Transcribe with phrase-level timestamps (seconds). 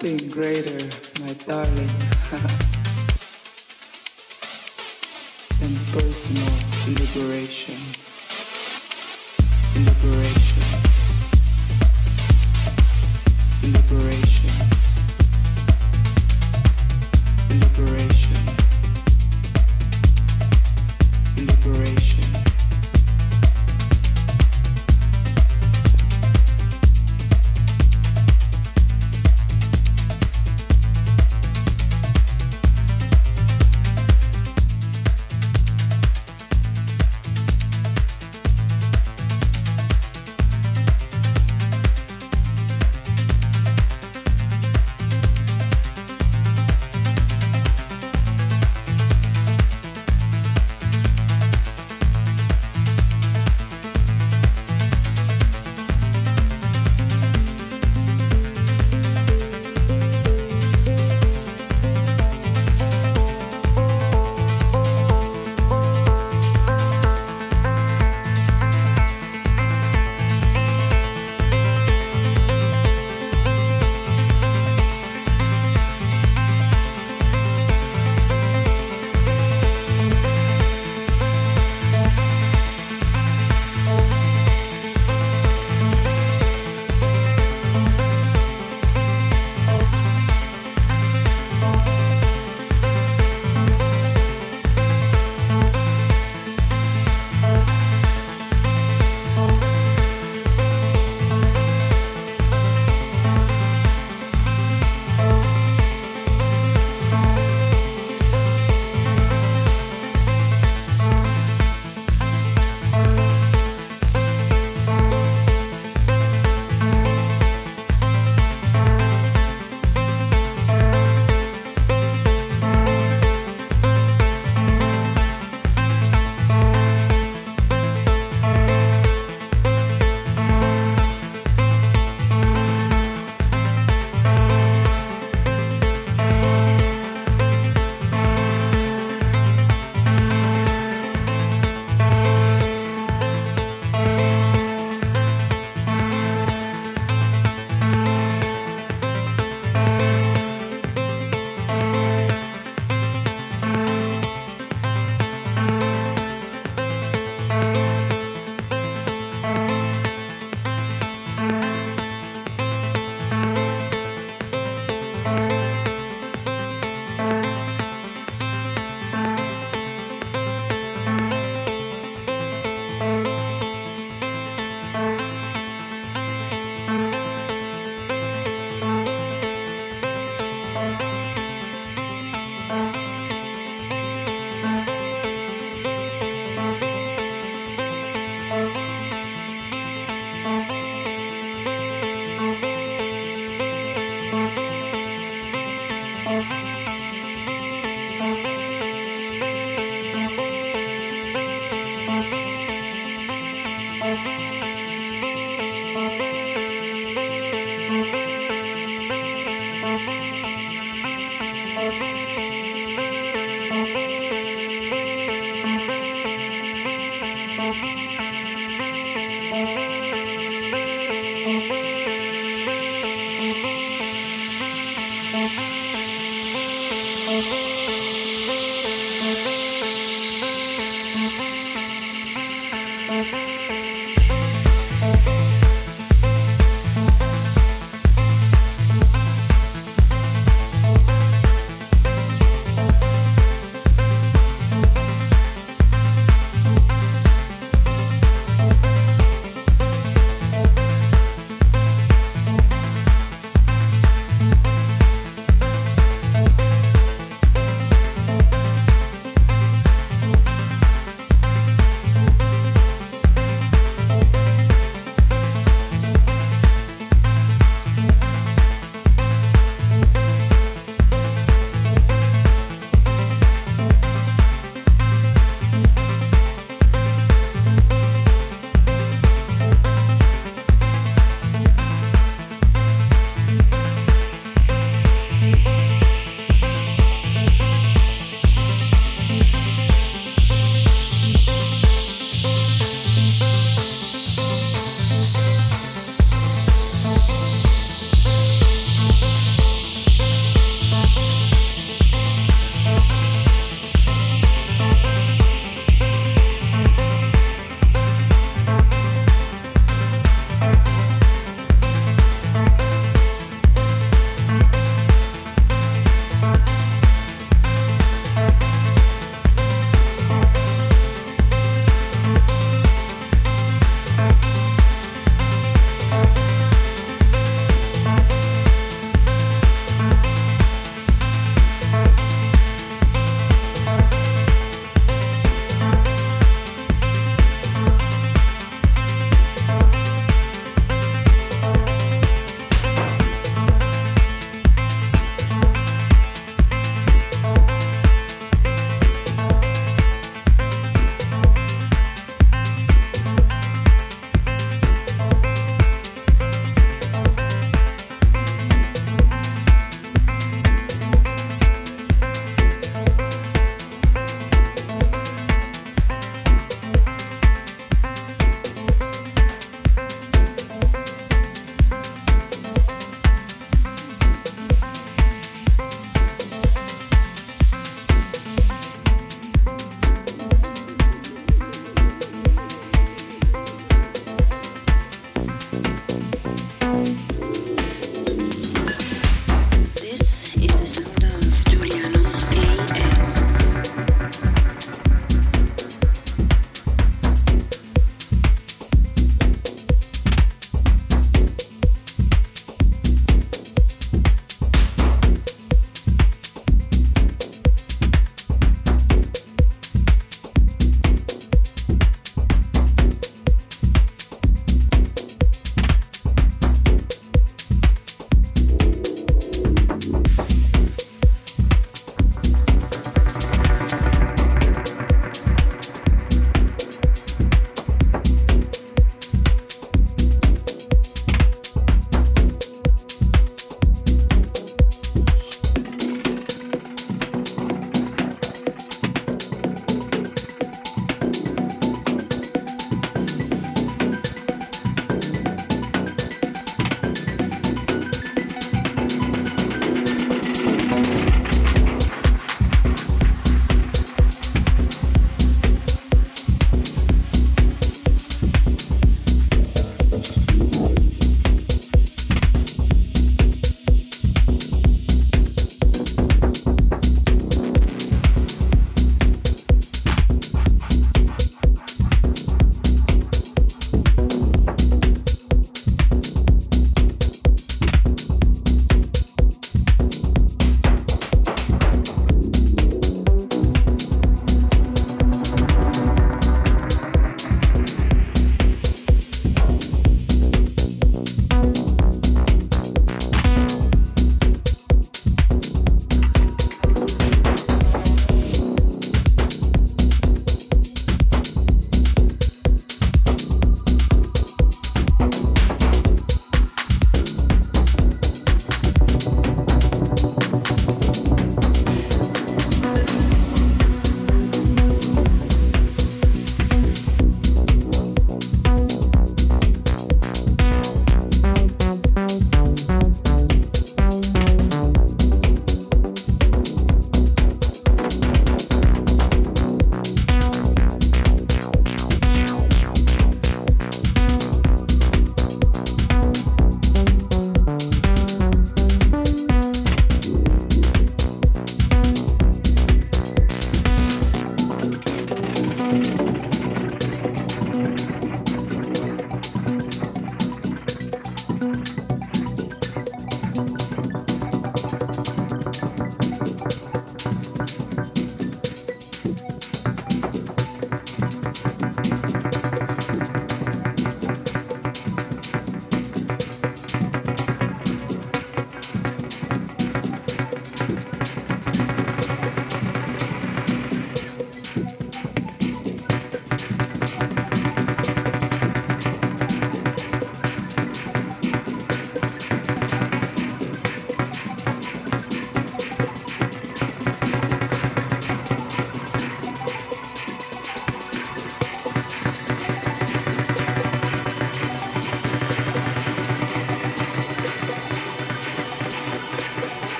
[0.00, 0.59] something great.